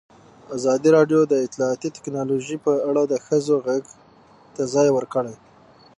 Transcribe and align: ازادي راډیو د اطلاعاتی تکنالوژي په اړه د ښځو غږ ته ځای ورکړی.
ازادي 0.57 0.89
راډیو 0.97 1.19
د 1.27 1.33
اطلاعاتی 1.45 1.89
تکنالوژي 1.97 2.57
په 2.65 2.71
اړه 2.89 3.03
د 3.07 3.13
ښځو 3.25 3.55
غږ 3.67 3.83
ته 4.55 4.63
ځای 4.73 4.89
ورکړی. 4.93 5.35